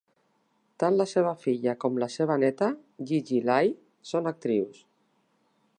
[0.83, 2.69] Tant la seva filla com la seva neta,
[3.11, 3.73] Gigi Lai,
[4.13, 4.83] són actrius.